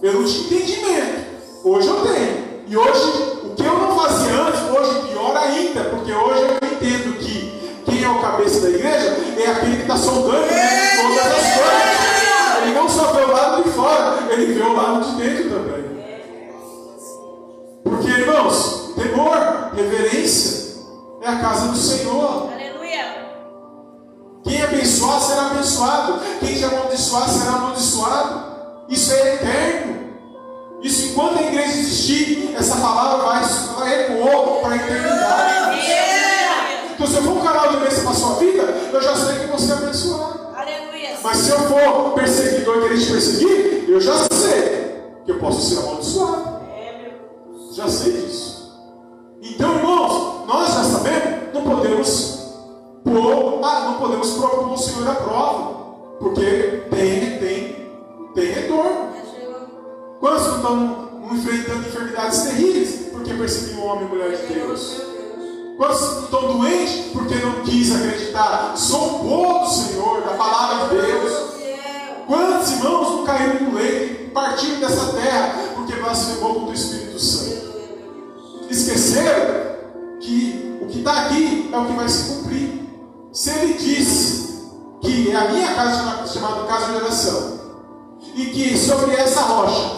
[0.02, 1.26] Eu não tinha entendimento.
[1.62, 2.50] Hoje eu tenho.
[2.66, 3.02] E hoje,
[3.44, 8.04] o que eu não fazia antes, hoje pior ainda, porque hoje eu entendo que quem
[8.04, 12.62] é o cabeça da igreja é aquele que está sondando né, todas as coisas.
[12.62, 15.89] Ele não só vê o lado de fora, ele vê o lado de dentro também.
[21.60, 22.50] Casa do Senhor.
[22.52, 23.26] Aleluia.
[24.44, 26.20] Quem abençoar será abençoado.
[26.40, 28.50] Quem te amaldiçoar será amaldiçoado.
[28.88, 30.00] Isso é eterno.
[30.82, 35.80] Isso, enquanto a igreja existir, essa palavra vai, ecoar para a eternidade.
[36.94, 39.38] Então, se eu for um canal de bênção para a sua vida, eu já sei
[39.40, 40.40] que você é abençoado.
[40.54, 41.18] Aleluia.
[41.22, 45.62] Mas se eu for perseguidor e querer te perseguir, eu já sei que eu posso
[45.62, 46.60] ser amaldiçoado.
[46.74, 47.10] É.
[47.74, 48.50] Já sei disso.
[49.42, 52.40] Então, irmãos, nós já sabemos, não podemos
[53.04, 55.80] pôr, ah, não podemos propor o Senhor à prova,
[56.18, 57.90] porque tem, tem,
[58.34, 59.10] tem retorno.
[60.20, 65.00] Quantos não estão enfrentando enfermidades terríveis porque perseguiam o homem e mulher de Deus?
[65.76, 68.74] Quantos estão doentes porque não quis acreditar?
[68.76, 71.50] Zombou do Senhor, da palavra de Deus.
[72.26, 77.70] Quantos irmãos não caíram no leito, partiram dessa terra porque blasfemou contra o Espírito Santo?
[78.68, 79.69] Esqueceram
[81.00, 82.88] que está aqui é o que vai se cumprir.
[83.32, 84.68] Se ele disse
[85.00, 87.60] que é a minha casa chamada, casa de oração,
[88.34, 89.96] e que sobre essa rocha,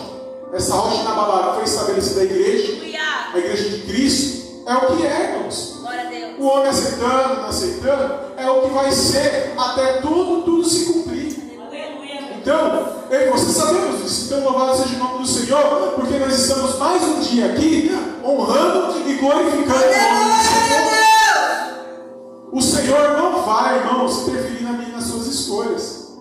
[0.53, 2.99] essa rocha inabalável foi estabelecida a igreja,
[3.35, 5.83] a igreja de Cristo, é o que é, irmãos.
[6.39, 11.37] O homem aceitando, não aceitando, é o que vai ser até tudo, tudo se cumprir.
[12.37, 14.25] Então, eu e você sabemos disso.
[14.25, 17.91] Então, louvado seja o nome do Senhor, porque nós estamos mais um dia aqui
[18.25, 20.93] honrando e glorificando o nome do Senhor.
[22.53, 26.17] O Senhor não vai, irmãos, interferir na minha nas suas escolhas.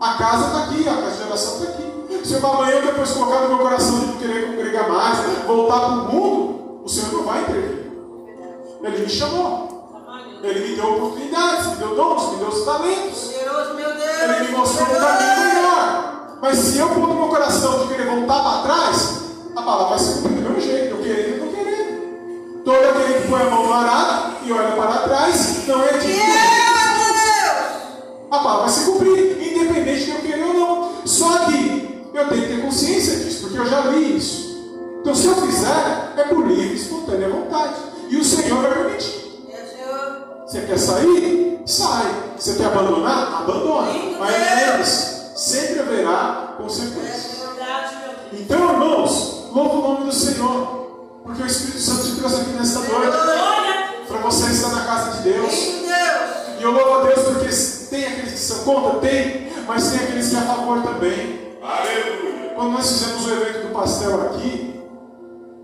[0.00, 1.92] A casa está aqui, a casa de oração está aqui.
[2.26, 5.88] Se eu amanhã depois colocar no meu coração de não querer congregar mais, voltar para
[5.88, 7.92] o mundo, o Senhor não vai intervir.
[8.82, 9.70] Ele me chamou.
[10.42, 13.32] Ele me deu oportunidades, me deu dons, me deu os talentos.
[13.32, 15.51] Ele me mostrou um caminho.
[16.42, 19.20] Mas se eu pôr no meu coração de querer voltar para trás,
[19.54, 22.64] a palavra vai ser cumprida do meu jeito, eu querendo e não querendo.
[22.64, 26.22] Todo aquele que põe a mão no arado e olha para trás, não é digno.
[28.28, 30.92] A palavra vai se cumprir, independente de eu querer ou não.
[31.04, 34.52] Só que eu tenho que ter consciência disso, porque eu já li isso.
[35.00, 37.74] Então, se eu fizer, é por livre e espontânea vontade.
[38.08, 39.22] E o Senhor vai permitir.
[40.44, 41.62] Você quer sair?
[41.64, 42.32] Sai.
[42.36, 43.42] Você quer abandonar?
[43.42, 43.61] Abandona.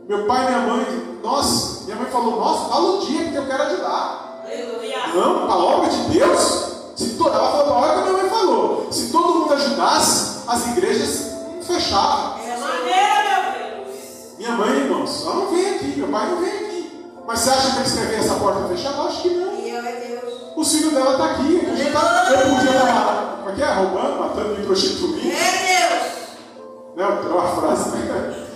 [0.09, 3.47] Meu pai e minha mãe, nossa, minha mãe falou, nossa, fala o dia porque eu
[3.47, 4.43] quero ajudar.
[4.43, 5.07] Aleluia.
[5.15, 6.41] Não, a obra de Deus,
[6.97, 10.67] se ela falou, olha o que a minha mãe falou, se todo mundo ajudasse, as
[10.69, 12.39] igrejas não fechavam.
[12.43, 13.97] É maneira, meu Deus.
[14.39, 17.05] Minha mãe, irmãos, ela não vem aqui, meu pai não vem aqui.
[17.27, 18.97] Mas você acha que eles querem essa porta fechada?
[18.97, 19.57] Eu acho que não.
[19.57, 20.35] Fiel é Deus.
[20.57, 21.55] O filho dela está aqui.
[21.63, 23.73] Eu podia estar eu podia estar como é que é?
[23.75, 25.21] roubando, matando, me prostituindo.
[25.21, 25.33] É
[25.69, 26.97] Deus.
[26.97, 27.19] Né?
[27.23, 27.91] Tem uma frase.
[27.91, 28.48] né?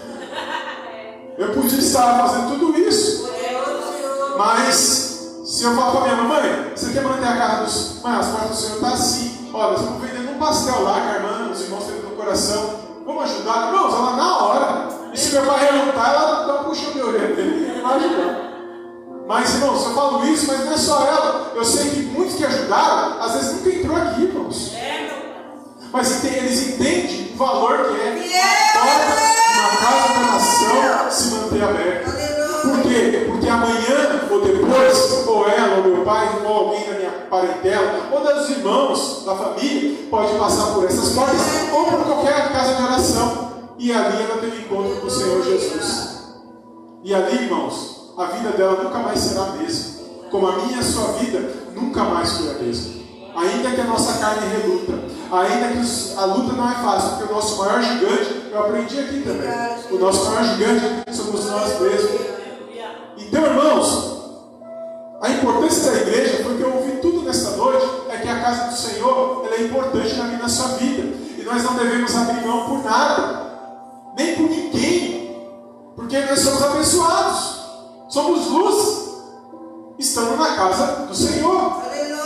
[1.39, 3.29] Eu podia estar fazendo tudo isso.
[3.29, 4.39] É o.
[4.39, 8.03] Mas, se eu falar para minha mamãe, você quer manter a casa dos.
[8.03, 9.51] Mãe, as portas do Senhor estão assim.
[9.55, 12.81] Olha, estamos vendendo um pastel lá, que a irmã, os irmãos têm no coração.
[13.07, 13.69] Vamos ajudar?
[13.69, 14.89] Irmãos, ela na hora.
[15.13, 17.83] E se meu pai relutar, ela dá um puxão de orelha dele.
[17.83, 18.53] Vai ajudar.
[19.27, 21.53] Mas, irmãos, eu falo isso, mas não é só ela.
[21.55, 24.73] Eu sei que muitos que ajudaram, às vezes nunca entrou aqui, irmãos.
[24.75, 25.91] É, meu.
[25.93, 30.41] Mas eles entendem o valor que é Fiel a porta uma é casa da
[30.73, 31.15] Deus.
[31.15, 32.11] se manter aberta.
[32.63, 33.25] Por quê?
[33.27, 38.21] Porque amanhã, ou depois, ou ela, ou meu pai, ou alguém da minha parentela, ou
[38.21, 41.41] dos irmãos da família, pode passar por essas portas,
[41.73, 43.53] ou por qualquer casa de oração.
[43.79, 46.13] E ali ela tem um encontro com o Senhor Jesus.
[47.03, 50.03] E ali, irmãos, a vida dela nunca mais será a mesma.
[50.31, 51.41] Como a minha e a sua vida
[51.75, 53.02] nunca mais foi a mesma.
[53.35, 54.93] Ainda que a nossa carne reluta,
[55.33, 59.23] ainda que a luta não é fácil, porque o nosso maior gigante, eu aprendi aqui
[59.23, 59.51] também,
[59.91, 62.21] o nosso maior gigante somos nós mesmos.
[63.17, 64.13] Então, irmãos,
[65.23, 68.65] a importância da igreja, foi que eu ouvi tudo nesta noite, é que a casa
[68.71, 71.03] do Senhor é importante na minha sua vida.
[71.39, 73.43] E nós não devemos abrir mão por nada,
[74.19, 75.37] nem por ninguém,
[75.97, 77.63] porque nós somos abençoados,
[78.09, 79.11] somos luz,
[79.99, 81.83] estamos na casa do Senhor.
[81.85, 82.22] Aleluia.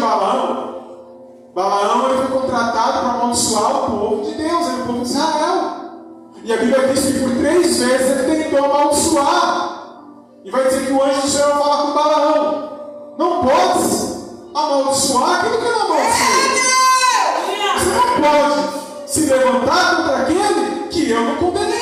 [0.00, 1.50] Balaão?
[1.54, 5.80] Balaão ele foi contratado para amaldiçoar o povo de Deus, era o povo de Israel.
[6.42, 9.70] E a Bíblia diz que por três vezes ele tentou amaldiçoar.
[10.44, 12.70] E vai dizer que o anjo do Senhor fala com Balaão:
[13.18, 16.40] Não podes amaldiçoar aquilo que não amaldiçoou.
[17.78, 21.80] Você não pode se levantar contra aquele que eu não condenei.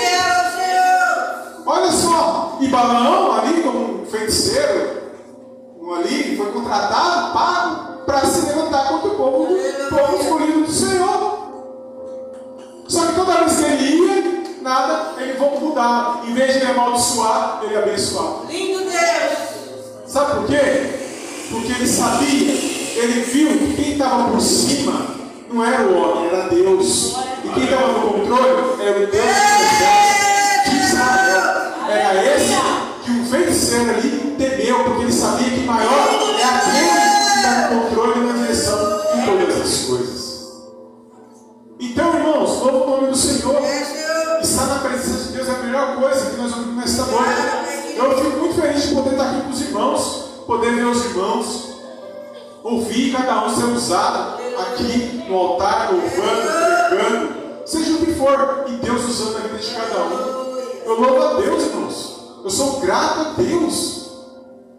[1.70, 4.97] Olha só, e Balaão ali como um feiticeiro,
[5.94, 11.38] ali foi contratado, pago, para se levantar contra o povo do povo escolhido do Senhor.
[12.88, 16.22] Só que toda vez que ele ia, nada, ele vão mudar.
[16.26, 18.46] Em vez de ele amaldiçoar, ele abençoar.
[18.48, 19.48] Lindo Deus.
[20.06, 21.46] Sabe por quê?
[21.50, 22.52] Porque ele sabia,
[23.02, 25.06] ele viu que quem estava por cima
[25.50, 27.16] não era o homem, era Deus.
[27.44, 28.48] E quem estava no controle
[28.80, 29.26] era o Deus
[30.68, 31.72] de Israel.
[31.88, 32.54] Era esse
[33.08, 37.80] que o feiticeiro ali temeu, porque ele sabia que maior é aquele que está no
[37.80, 38.78] controle e na direção
[39.14, 40.28] de todas as coisas.
[41.80, 43.62] Então, irmãos, louvo o nome do Senhor.
[44.42, 47.96] Estar na presença de Deus é a melhor coisa que nós ouvimos nesta noite.
[47.96, 51.68] Eu fico muito feliz de poder estar aqui com os irmãos, poder ver os irmãos,
[52.62, 58.72] ouvir cada um ser usado aqui no altar, louvando, pregando, seja o que for, e
[58.76, 60.58] Deus usando a vida de cada um.
[60.84, 62.17] Eu louvo a Deus, irmãos.
[62.48, 64.08] Eu sou grato a Deus.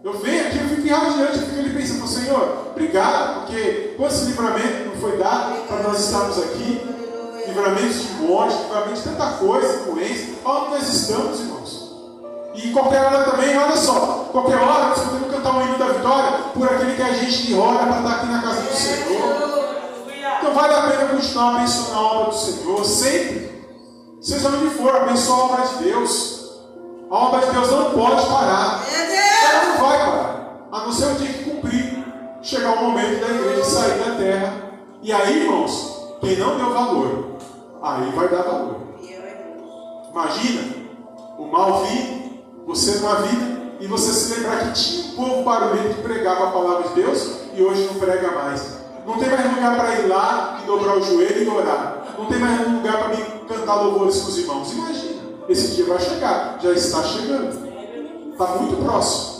[0.03, 4.25] Eu venho aqui, eu fico irradiante, eu fico ali pensando, Senhor, obrigado, porque com esse
[4.25, 6.81] livramento não foi dado para nós estarmos aqui,
[7.45, 11.91] livramentos de morte, livramentos de tanta coisa, doença, onde nós estamos, irmãos.
[12.55, 16.39] E qualquer hora também, olha só, qualquer hora nós podemos cantar um hino da vitória
[16.51, 19.69] por aquele que a gente ora para estar aqui na casa do Senhor.
[20.39, 23.63] Então vale a pena continuar abençoando a obra do Senhor, sempre.
[24.19, 26.38] Seja onde for, abençoa a obra de Deus.
[27.09, 28.85] A obra de Deus não pode parar.
[28.87, 29.45] É.
[29.45, 32.05] Ela não vai parar, a não ser o dia que cumprir.
[32.41, 34.53] Chegar o momento da igreja sair da terra.
[35.01, 37.37] E aí, irmãos, quem não deu valor,
[37.81, 38.79] aí vai dar valor.
[40.11, 40.61] Imagina
[41.37, 45.95] o mal vir, você numa vida, e você se lembrar que tinha um povo barulhento
[45.95, 48.79] que pregava a palavra de Deus e hoje não prega mais.
[49.05, 52.15] Não tem mais lugar para ir lá e dobrar o joelho e orar.
[52.17, 54.71] Não tem mais lugar para mim cantar louvores com os irmãos.
[54.73, 55.18] Imagina,
[55.49, 57.69] esse dia vai chegar, já está chegando.
[58.31, 59.39] Está muito próximo.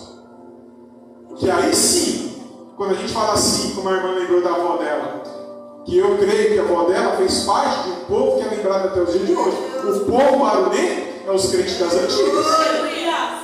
[1.38, 2.44] Que aí sim,
[2.76, 5.24] quando a gente fala assim, como a irmã lembrou da avó dela,
[5.86, 8.88] que eu creio que a avó dela fez parte de um povo que é lembrado
[8.88, 9.58] até os dias de hoje.
[9.86, 12.46] O povo barulhento é os crentes das antigas.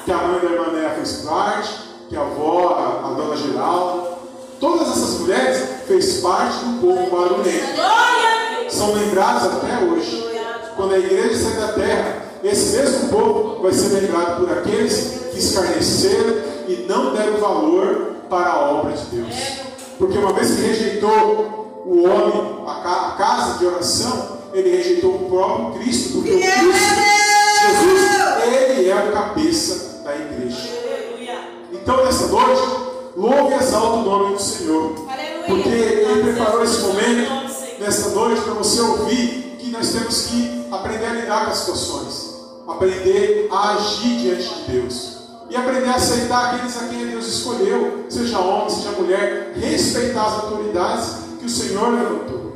[0.03, 1.73] Que a mãe da irmã Néa fez parte,
[2.09, 4.09] que a avó, a, a dona Geralda,
[4.59, 8.73] todas essas mulheres fez parte do povo Deus.
[8.73, 10.25] São lembrados até hoje.
[10.75, 15.39] Quando a igreja sair da terra, esse mesmo povo vai ser lembrado por aqueles que
[15.39, 16.35] escarneceram
[16.67, 19.35] e não deram valor para a obra de Deus.
[19.97, 25.15] Porque uma vez que rejeitou o homem, a, ca- a casa de oração, ele rejeitou
[25.15, 26.95] o próprio Cristo, porque o Cristo,
[27.61, 28.01] Jesus,
[28.53, 30.69] ele é o cabeça da igreja.
[31.71, 32.61] Então, nessa noite,
[33.15, 34.95] louve e exalta o nome do Senhor.
[35.47, 37.31] Porque Ele preparou esse momento,
[37.79, 42.34] nesta noite, para você ouvir que nós temos que aprender a lidar com as situações,
[42.67, 45.15] aprender a agir diante de Deus
[45.49, 50.43] e aprender a aceitar aqueles a quem Deus escolheu, seja homem, seja mulher, respeitar as
[50.43, 52.55] autoridades que o Senhor levantou.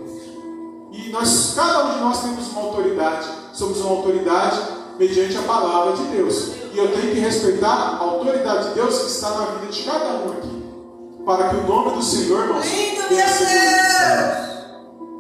[0.92, 4.60] E nós, cada um de nós temos uma autoridade, somos uma autoridade
[4.98, 6.50] mediante a palavra de Deus.
[6.74, 10.06] E eu tenho que respeitar a autoridade de Deus que está na vida de cada
[10.06, 10.60] um aqui.
[11.26, 14.48] Para que o nome do Senhor, irmãos, Lindo, venha a ser glorificado.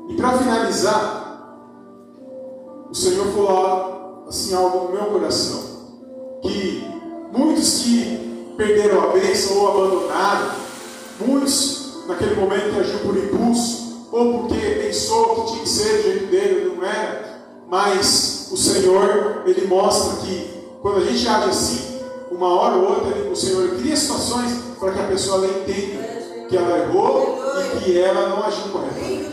[0.07, 0.09] Deus.
[0.09, 1.19] E para finalizar,
[2.89, 3.98] o Senhor falou
[4.29, 5.63] assim algo no meu coração,
[6.43, 6.87] que
[7.31, 10.51] muitos que perderam a bênção ou abandonaram,
[11.19, 16.25] muitos naquele momento agiu por impulso, ou porque pensou que tinha que ser do jeito
[16.27, 21.99] dele, não era, mas o Senhor, Ele mostra que quando a gente age assim,
[22.31, 26.07] uma hora ou outra, o Senhor cria situações para que a pessoa entenda
[26.47, 29.29] que ela errou e que ela não agiu corretamente.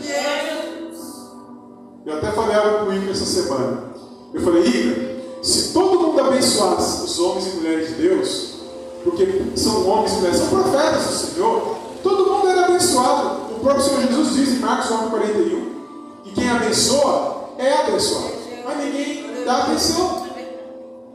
[2.05, 3.86] Eu até falei algo com o Igor essa semana.
[4.33, 8.57] Eu falei, Igor, se todo mundo abençoasse os homens e mulheres de Deus,
[9.03, 9.25] porque
[9.55, 13.55] são homens e mulheres, são profetas do Senhor, todo mundo era abençoado.
[13.55, 15.71] O próprio Senhor Jesus diz em Marcos 9, 41,
[16.23, 18.33] que quem abençoa é abençoado.
[18.65, 20.27] Mas ninguém dá atenção.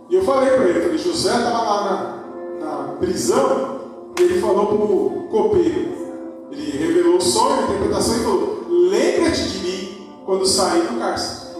[0.08, 2.22] E eu falei para ele, falei, José estava lá
[2.60, 3.80] na, na prisão,
[4.18, 5.92] e ele falou para o copeiro.
[6.50, 11.51] Ele revelou o sonho, a interpretação e falou: Lembra-te de mim quando sair do cárcere.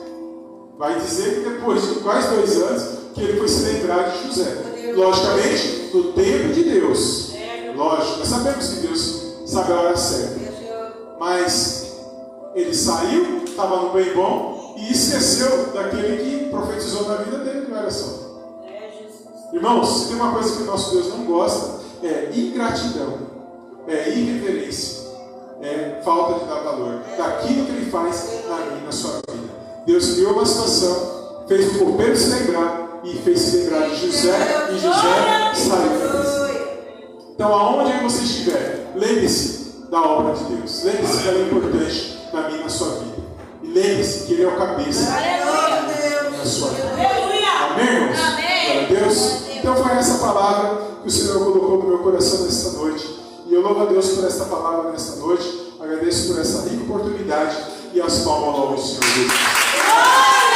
[0.82, 2.82] Vai dizer que depois de quase dois anos
[3.14, 4.92] que ele foi se lembrar de José.
[4.96, 7.34] Logicamente, no tempo de Deus.
[7.76, 10.40] Lógico, nós sabemos que Deus sabe a hora certa.
[11.20, 12.00] Mas
[12.56, 17.78] ele saiu, estava no bem bom e esqueceu daquele que profetizou na vida dele, não
[17.78, 18.42] era só.
[19.52, 23.18] Irmãos, se tem uma coisa que o nosso Deus não gosta, é ingratidão,
[23.86, 25.12] é irreverência,
[25.60, 29.51] é falta de dar valor daquilo que ele faz na minha na sua vida.
[29.86, 34.68] Deus criou uma situação, fez o copeiro se lembrar e fez se lembrar de José,
[34.70, 36.32] e José saiu da.
[37.34, 40.84] Então, aonde você estiver, lembre-se da obra de Deus.
[40.84, 43.16] Lembre-se que ela é importante na minha e na sua vida.
[43.62, 45.10] E lembre-se que Ele é o cabeça
[46.38, 46.88] na sua vida.
[47.70, 48.18] Amém, irmãos?
[48.18, 48.66] Amém.
[48.66, 49.42] Glória a Deus.
[49.56, 53.20] Então foi essa palavra que o Senhor colocou no meu coração nesta noite.
[53.48, 55.72] E eu louvo a Deus por esta palavra nesta noite.
[55.80, 57.56] Agradeço por essa rica oportunidade.
[57.94, 60.51] E as palmas ao Senhor Jesus.